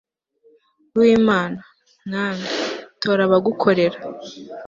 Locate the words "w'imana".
0.97-1.59